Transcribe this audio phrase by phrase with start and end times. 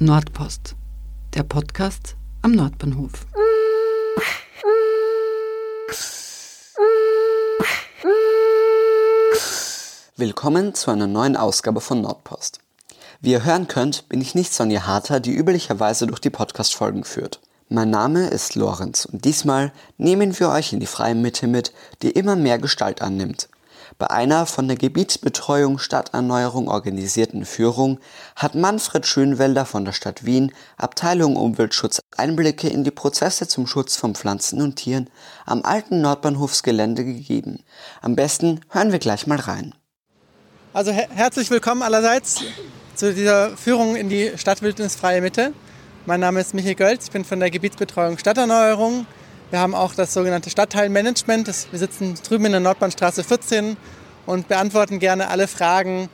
[0.00, 0.76] Nordpost,
[1.34, 3.26] der Podcast am Nordbahnhof.
[10.16, 12.60] Willkommen zu einer neuen Ausgabe von Nordpost.
[13.20, 17.40] Wie ihr hören könnt, bin ich nicht Sonja Harter, die üblicherweise durch die Podcast-Folgen führt.
[17.68, 21.72] Mein Name ist Lorenz und diesmal nehmen wir euch in die freie Mitte mit,
[22.02, 23.48] die immer mehr Gestalt annimmt.
[23.98, 27.98] Bei einer von der Gebietsbetreuung Stadterneuerung organisierten Führung
[28.36, 33.96] hat Manfred Schönwelder von der Stadt Wien, Abteilung Umweltschutz, Einblicke in die Prozesse zum Schutz
[33.96, 35.10] von Pflanzen und Tieren
[35.46, 37.64] am alten Nordbahnhofsgelände gegeben.
[38.00, 39.74] Am besten hören wir gleich mal rein.
[40.72, 42.44] Also her herzlich willkommen allerseits
[42.94, 45.52] zu dieser Führung in die Stadtwildnisfreie Mitte.
[46.06, 49.06] Mein Name ist Michael Gölz, ich bin von der Gebietsbetreuung Stadterneuerung
[49.50, 51.46] wir haben auch das sogenannte Stadtteilmanagement.
[51.46, 53.78] Wir sitzen drüben in der Nordbahnstraße 14
[54.26, 56.10] und beantworten gerne alle Fragen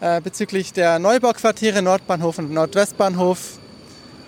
[0.00, 3.58] äh, bezüglich der Neubauquartiere Nordbahnhof und Nordwestbahnhof.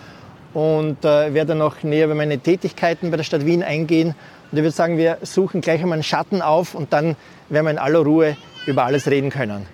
[0.53, 4.09] und äh, werde dann noch näher über meine Tätigkeiten bei der Stadt Wien eingehen.
[4.09, 7.17] Und ich würde sagen, wir suchen gleich einmal einen Schatten auf und dann
[7.49, 8.37] werden wir in aller Ruhe
[8.67, 9.65] über alles reden können.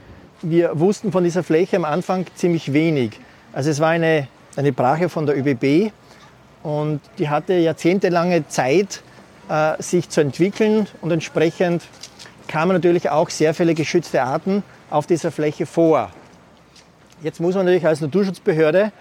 [0.41, 3.19] Wir wussten von dieser Fläche am Anfang ziemlich wenig.
[3.53, 5.91] Also es war eine, eine Brache von der ÖBB
[6.63, 9.03] und die hatte jahrzehntelange Zeit,
[9.49, 11.83] äh, sich zu entwickeln und entsprechend
[12.47, 16.11] kamen natürlich auch sehr viele geschützte Arten auf dieser Fläche vor.
[17.23, 18.93] Jetzt muss man natürlich als Naturschutzbehörde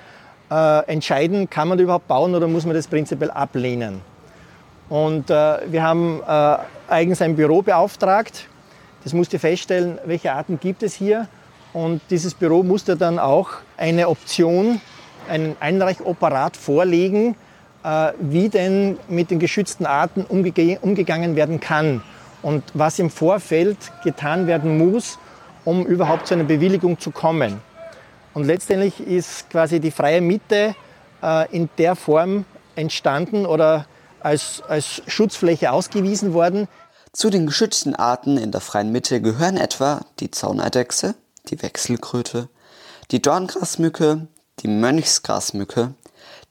[0.49, 4.01] äh, entscheiden, kann man überhaupt bauen oder muss man das prinzipiell ablehnen.
[4.89, 6.57] Und äh, wir haben äh,
[6.87, 8.47] eigens ein Büro beauftragt.
[9.03, 11.27] Das musste feststellen, welche Arten gibt es hier.
[11.73, 14.79] Und dieses Büro musste dann auch eine Option,
[15.27, 17.35] ein Einreichoperat vorlegen,
[17.83, 22.03] äh, wie denn mit den geschützten Arten umge umgegangen werden kann
[22.43, 25.17] und was im Vorfeld getan werden muss,
[25.65, 27.61] um überhaupt zu einer Bewilligung zu kommen.
[28.33, 30.75] Und letztendlich ist quasi die freie Mitte
[31.21, 33.85] äh, in der Form entstanden oder
[34.19, 36.67] als, als Schutzfläche ausgewiesen worden.
[37.11, 41.15] Zu den geschützten Arten in der freien Mitte gehören etwa die Zauneidechse,
[41.49, 42.49] die Wechselkröte,
[43.11, 44.27] die Dorngrasmücke,
[44.59, 45.93] die Mönchsgrasmücke,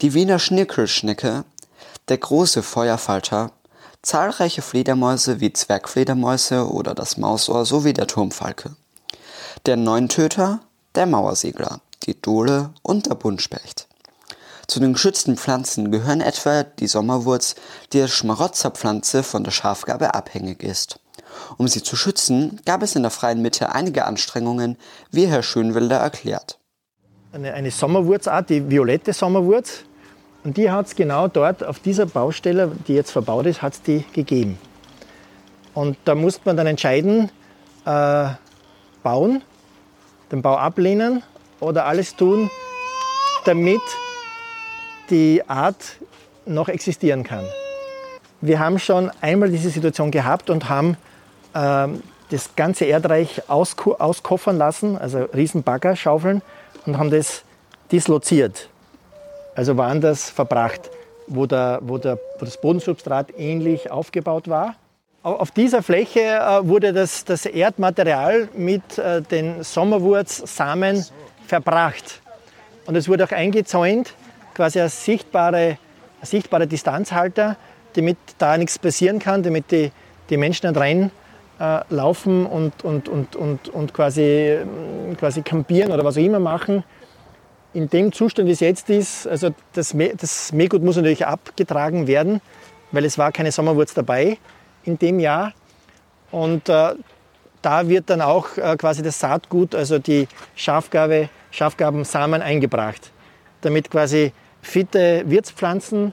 [0.02, 1.44] die Wiener Schnickelschnecke,
[2.08, 3.50] der große Feuerfalter,
[4.02, 8.76] zahlreiche Fledermäuse wie Zwergfledermäuse oder das Mausohr sowie der Turmfalke
[9.66, 10.60] der Neuntöter,
[10.96, 13.86] der Mauersegler, die Dole und der Buntspecht.
[14.66, 17.54] Zu den geschützten Pflanzen gehören etwa die Sommerwurz,
[17.92, 20.98] die als Schmarotzerpflanze von der Schafgabe abhängig ist.
[21.58, 24.76] Um sie zu schützen, gab es in der freien Mitte einige Anstrengungen,
[25.12, 26.58] wie Herr Schönwelder erklärt.
[27.32, 29.84] Eine, eine Sommerwurzart, die violette Sommerwurz,
[30.44, 33.82] und die hat es genau dort auf dieser Baustelle, die jetzt verbaut ist, hat es
[33.82, 34.58] die gegeben.
[35.72, 37.30] Und da musste man dann entscheiden,
[37.84, 38.30] äh,
[39.02, 39.42] bauen,
[40.32, 41.22] den Bau ablehnen
[41.60, 42.50] oder alles tun,
[43.44, 43.81] damit
[45.10, 45.97] die Art
[46.47, 47.44] noch existieren kann.
[48.41, 50.97] Wir haben schon einmal diese Situation gehabt und haben
[51.54, 51.87] äh,
[52.31, 56.42] das ganze Erdreich ausko auskoffern lassen, also Riesenbagger schaufeln
[56.87, 57.42] und haben das
[57.92, 58.69] disloziert,
[59.54, 60.91] also woanders verbracht,
[61.28, 64.76] wo, der, wo, der, wo das Bodensubstrat ähnlich aufgebaut war.
[65.22, 71.04] Auf dieser Fläche äh, wurde das, das Erdmaterial mit äh, den Sommerwurzsamen
[71.47, 72.21] verbracht.
[72.86, 74.15] Und es wurde auch eingezäunt,
[74.53, 75.78] quasi als sichtbare,
[76.21, 77.57] als sichtbare Distanzhalter,
[77.92, 79.92] damit da nichts passieren kann, damit die,
[80.28, 81.13] die Menschen nicht
[81.60, 84.59] reinlaufen äh, und, und, und, und, und quasi,
[85.21, 86.83] quasi campieren oder was auch immer machen.
[87.75, 92.41] In dem Zustand, wie es jetzt ist, also das, das Mähgut muss natürlich abgetragen werden,
[92.91, 94.36] weil es war keine Sommerwurz dabei
[94.84, 95.52] in dem Jahr.
[96.30, 96.94] Und äh,
[97.62, 100.26] da wird dann auch äh, quasi das Saatgut, also die
[100.56, 103.12] Schafgabe, Schafgabensamen eingebracht,
[103.60, 104.32] damit quasi
[104.62, 106.12] fitte Wirtspflanzen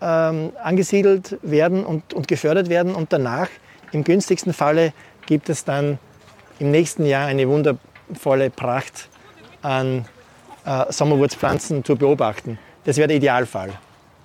[0.00, 2.94] ähm, angesiedelt werden und, und gefördert werden.
[2.94, 3.48] Und danach,
[3.92, 4.92] im günstigsten Falle,
[5.26, 5.98] gibt es dann
[6.58, 9.08] im nächsten Jahr eine wundervolle Pracht
[9.62, 10.06] an
[10.64, 12.58] äh, Sommerwurzpflanzen zu beobachten.
[12.84, 13.70] Das wäre der Idealfall.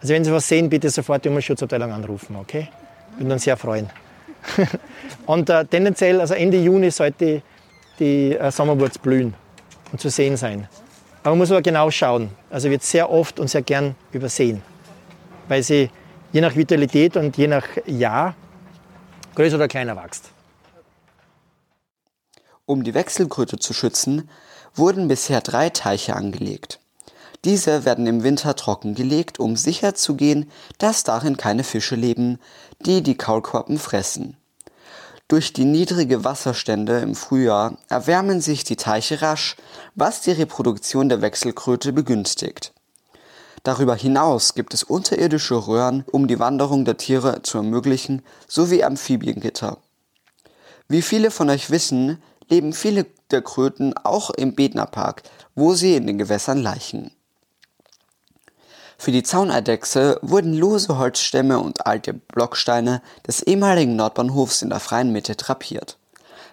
[0.01, 2.69] Also wenn Sie was sehen, bitte sofort die Umweltschutzabteilung anrufen, okay?
[3.17, 3.89] Würde uns sehr freuen.
[5.25, 7.41] und äh, tendenziell, also Ende Juni sollte
[7.99, 9.33] die äh, Sommerwurz blühen
[9.91, 10.67] und zu sehen sein.
[11.21, 12.31] Aber man muss aber genau schauen.
[12.49, 14.61] Also wird sehr oft und sehr gern übersehen,
[15.47, 15.89] weil sie
[16.31, 18.35] je nach Vitalität und je nach Jahr
[19.35, 20.31] größer oder kleiner wächst.
[22.65, 24.29] Um die Wechselkröte zu schützen,
[24.75, 26.80] wurden bisher drei Teiche angelegt.
[27.43, 32.39] Diese werden im Winter trockengelegt, um sicherzugehen, dass darin keine Fische leben,
[32.85, 34.37] die die Kaulquappen fressen.
[35.27, 39.55] Durch die niedrige Wasserstände im Frühjahr erwärmen sich die Teiche rasch,
[39.95, 42.73] was die Reproduktion der Wechselkröte begünstigt.
[43.63, 49.77] Darüber hinaus gibt es unterirdische Röhren, um die Wanderung der Tiere zu ermöglichen, sowie Amphibiengitter.
[50.87, 55.23] Wie viele von euch wissen, leben viele der Kröten auch im Bednerpark,
[55.55, 57.11] wo sie in den Gewässern laichen.
[59.01, 65.11] Für die Zauneidechse wurden lose Holzstämme und alte Blocksteine des ehemaligen Nordbahnhofs in der freien
[65.11, 65.97] Mitte drapiert.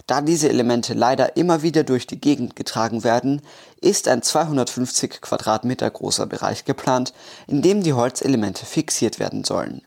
[0.06, 3.42] Da diese Elemente leider immer wieder durch die Gegend getragen werden,
[3.82, 7.12] ist ein 250 Quadratmeter großer Bereich geplant,
[7.48, 9.82] in dem die Holzelemente fixiert werden sollen.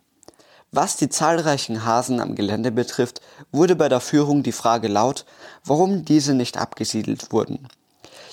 [0.71, 3.21] Was die zahlreichen Hasen am Gelände betrifft,
[3.51, 5.25] wurde bei der Führung die Frage laut,
[5.65, 7.67] warum diese nicht abgesiedelt wurden.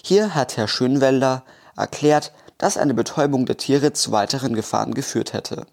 [0.04, 1.44] Hier hat Herr Schönwelder
[1.78, 5.66] erklärt, dass eine Betäubung der Tiere zu weiteren Gefahren geführt hätte.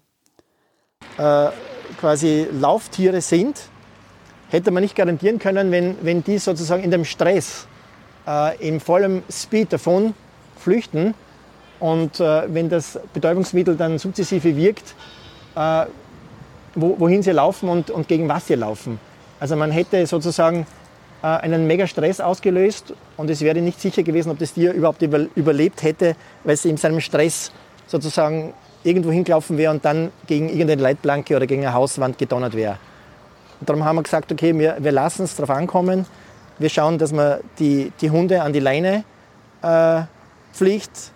[1.18, 1.48] Äh,
[2.00, 3.60] quasi Lauftiere sind,
[4.48, 7.66] hätte man nicht garantieren können, wenn, wenn die sozusagen in dem Stress,
[8.26, 10.14] äh, in vollem Speed davon
[10.56, 11.14] flüchten
[11.80, 14.94] und äh, wenn das Betäubungsmittel dann sukzessive wirkt,
[15.56, 15.86] äh,
[16.74, 19.00] wo, wohin sie laufen und, und gegen was sie laufen.
[19.40, 20.66] Also man hätte sozusagen
[21.22, 25.82] einen mega Stress ausgelöst und es wäre nicht sicher gewesen, ob das Tier überhaupt überlebt
[25.82, 26.14] hätte,
[26.44, 27.52] weil es in seinem Stress
[27.86, 28.52] sozusagen
[28.84, 32.78] irgendwo hingelaufen wäre und dann gegen irgendeine Leitplanke oder gegen eine Hauswand gedonnert wäre.
[33.60, 36.06] Und darum haben wir gesagt, okay, wir, wir lassen es darauf ankommen.
[36.58, 39.04] Wir schauen, dass wir die, die Hunde an die Leine
[39.62, 40.02] äh,
[40.52, 41.12] Pflicht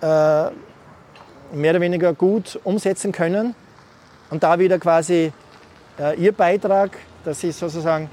[0.00, 3.54] äh, mehr oder weniger gut umsetzen können.
[4.30, 5.32] Und da wieder quasi
[5.98, 8.08] äh, Ihr Beitrag, dass Sie sozusagen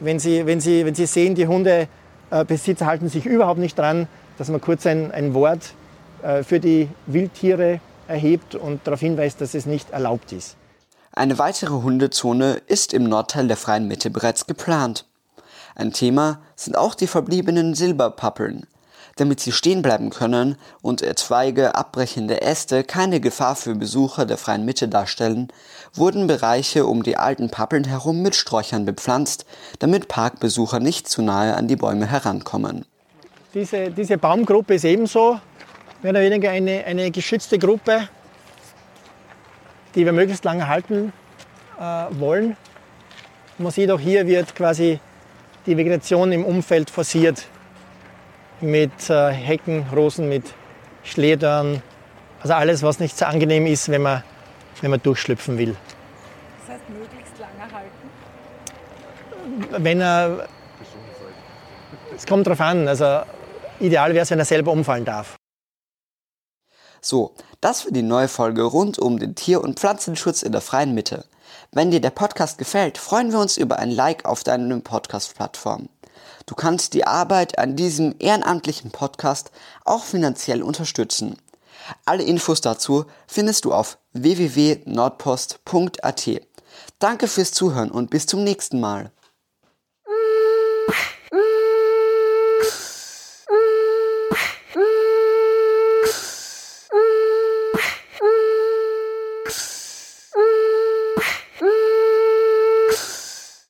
[0.00, 4.08] wenn Sie, wenn Sie, wenn Sie sehen, die Hundebesitzer halten sich überhaupt nicht dran,
[4.38, 5.74] dass man kurz ein, ein Wort
[6.22, 10.56] äh, für die Wildtiere erhebt und darauf hinweist, dass es nicht erlaubt ist.
[11.12, 15.06] Eine weitere Hundezone ist im Nordteil der Freien Mitte bereits geplant.
[15.74, 18.66] Ein Thema sind auch die verbliebenen Silberpappeln,
[19.16, 24.64] damit sie stehen bleiben können und etwaige abbrechende Äste keine Gefahr für Besucher der freien
[24.64, 25.48] Mitte darstellen,
[25.94, 29.44] wurden Bereiche um die alten Pappeln herum mit Sträuchern bepflanzt,
[29.78, 32.84] damit Parkbesucher nicht zu nahe an die Bäume herankommen.
[33.54, 35.38] Diese, diese Baumgruppe ist ebenso
[36.02, 38.08] mehr oder weniger eine, eine geschützte Gruppe,
[39.94, 41.12] die wir möglichst lange halten
[41.78, 41.82] äh,
[42.18, 42.56] wollen.
[43.58, 44.98] Man sieht auch hier wird quasi
[45.66, 47.46] die Vegetation im Umfeld forciert
[48.62, 50.44] mit äh, Hecken, Rosen, mit
[51.02, 51.82] Schledern.
[52.40, 54.22] Also alles, was nicht so angenehm ist, wenn man,
[54.80, 55.76] wenn man durchschlüpfen will.
[56.60, 58.10] Das heißt, möglichst lange halten?
[59.84, 60.48] Wenn er.
[62.16, 62.88] Es kommt darauf an.
[62.88, 63.22] Also
[63.80, 65.36] ideal wäre es, wenn er selber umfallen darf.
[67.00, 70.94] So, das war die neue Folge rund um den Tier- und Pflanzenschutz in der freien
[70.94, 71.24] Mitte.
[71.72, 75.88] Wenn dir der Podcast gefällt, freuen wir uns über ein Like auf deiner Podcast-Plattform.
[76.46, 79.50] Du kannst die Arbeit an diesem ehrenamtlichen Podcast
[79.84, 81.36] auch finanziell unterstützen.
[82.04, 86.30] Alle Infos dazu findest du auf www.nordpost.at.
[86.98, 89.10] Danke fürs Zuhören und bis zum nächsten Mal.